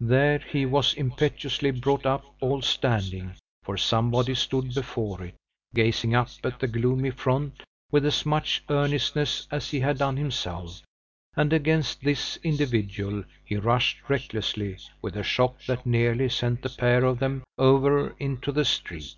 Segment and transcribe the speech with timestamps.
[0.00, 5.34] There he was impetuously brought up all standing; for somebody stood before it,
[5.74, 10.80] gazing up at the gloomy front with as much earnestness as he had done himself,
[11.36, 17.04] and against this individual he rushed recklessly with a shock that nearly sent the pair
[17.04, 19.16] of them over into the street.